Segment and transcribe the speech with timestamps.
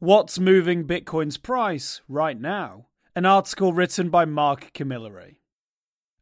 [0.00, 2.86] What's moving Bitcoin's price right now?
[3.14, 5.36] An article written by Mark Camilleri.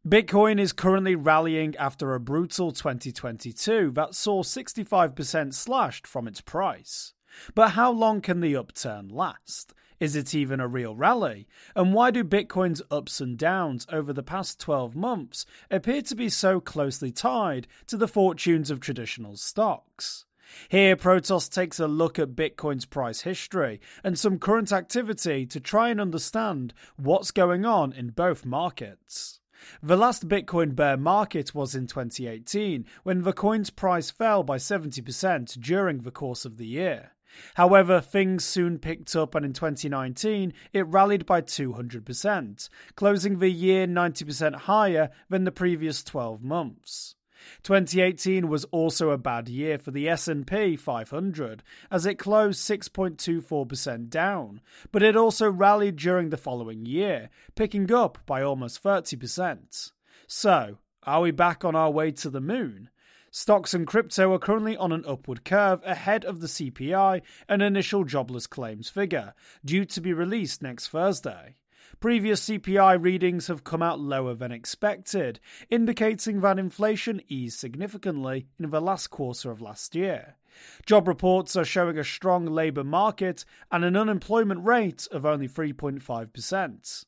[0.06, 7.14] Bitcoin is currently rallying after a brutal 2022 that saw 65% slashed from its price.
[7.54, 9.72] But how long can the upturn last?
[9.98, 11.48] Is it even a real rally?
[11.74, 16.28] And why do Bitcoin's ups and downs over the past 12 months appear to be
[16.28, 20.26] so closely tied to the fortunes of traditional stocks?
[20.68, 25.90] Here, Protos takes a look at Bitcoin's price history and some current activity to try
[25.90, 29.40] and understand what's going on in both markets.
[29.82, 35.60] The last Bitcoin bear market was in 2018, when the coin's price fell by 70%
[35.60, 37.12] during the course of the year.
[37.54, 43.86] However, things soon picked up, and in 2019, it rallied by 200%, closing the year
[43.86, 47.14] 90% higher than the previous 12 months.
[47.62, 54.60] 2018 was also a bad year for the S&P 500 as it closed 6.24% down,
[54.90, 59.92] but it also rallied during the following year, picking up by almost 30%.
[60.26, 62.88] So, are we back on our way to the moon?
[63.34, 68.04] Stocks and crypto are currently on an upward curve ahead of the CPI and initial
[68.04, 69.32] jobless claims figure,
[69.64, 71.56] due to be released next Thursday.
[72.00, 75.40] Previous CPI readings have come out lower than expected,
[75.70, 80.36] indicating that inflation eased significantly in the last quarter of last year.
[80.84, 87.04] Job reports are showing a strong labour market and an unemployment rate of only 3.5%.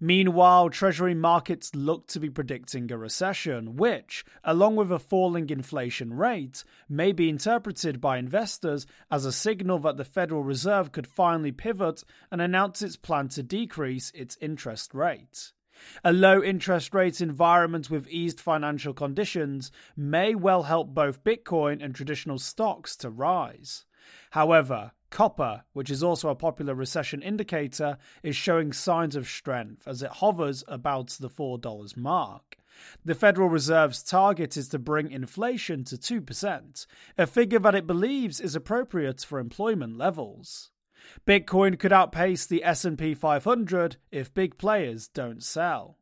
[0.00, 6.14] Meanwhile, Treasury markets look to be predicting a recession, which, along with a falling inflation
[6.14, 11.52] rate, may be interpreted by investors as a signal that the Federal Reserve could finally
[11.52, 15.52] pivot and announce its plan to decrease its interest rate.
[16.04, 21.94] A low interest rate environment with eased financial conditions may well help both Bitcoin and
[21.94, 23.84] traditional stocks to rise.
[24.30, 30.02] However, Copper, which is also a popular recession indicator, is showing signs of strength as
[30.02, 32.56] it hovers about the $4 mark.
[33.04, 36.86] The Federal Reserve's target is to bring inflation to 2%,
[37.16, 40.70] a figure that it believes is appropriate for employment levels.
[41.26, 45.97] Bitcoin could outpace the S&P 500 if big players don't sell.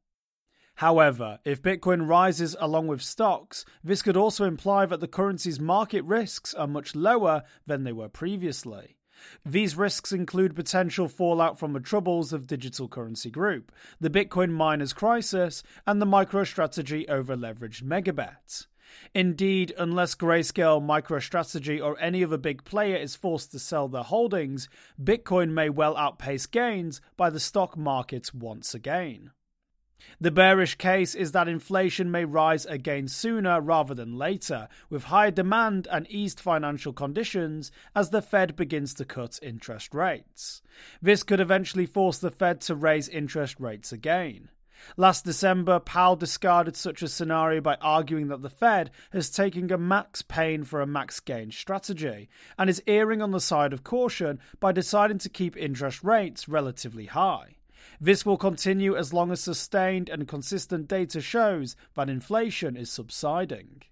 [0.77, 6.05] However, if Bitcoin rises along with stocks, this could also imply that the currency's market
[6.05, 8.97] risks are much lower than they were previously.
[9.45, 14.93] These risks include potential fallout from the troubles of Digital Currency Group, the Bitcoin miners
[14.93, 18.67] crisis, and the MicroStrategy over leveraged megabet.
[19.15, 24.69] Indeed, unless Grayscale, MicroStrategy, or any other big player is forced to sell their holdings,
[25.03, 29.33] Bitcoin may well outpace gains by the stock market once again.
[30.21, 35.31] The bearish case is that inflation may rise again sooner rather than later, with higher
[35.31, 40.63] demand and eased financial conditions as the Fed begins to cut interest rates.
[41.03, 44.49] This could eventually force the Fed to raise interest rates again.
[44.97, 49.79] Last December, Powell discarded such a scenario by arguing that the Fed has taken a
[49.79, 52.29] max pain for a max gain strategy
[52.59, 57.07] and is erring on the side of caution by deciding to keep interest rates relatively
[57.07, 57.56] high.
[58.01, 63.83] This will continue as long as sustained and consistent data shows that inflation is subsiding.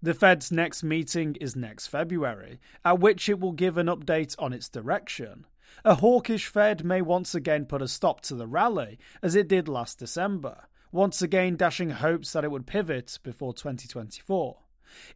[0.00, 4.52] The Fed's next meeting is next February, at which it will give an update on
[4.52, 5.44] its direction.
[5.84, 9.68] A hawkish Fed may once again put a stop to the rally, as it did
[9.68, 14.58] last December, once again dashing hopes that it would pivot before 2024.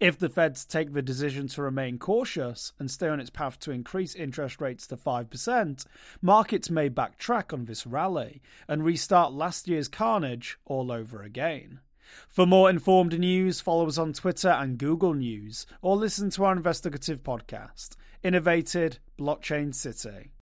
[0.00, 3.70] If the Feds take the decision to remain cautious and stay on its path to
[3.70, 5.86] increase interest rates to 5%,
[6.20, 11.80] markets may backtrack on this rally and restart last year's carnage all over again.
[12.28, 16.52] For more informed news, follow us on Twitter and Google News, or listen to our
[16.52, 20.30] investigative podcast, Innovated Blockchain City.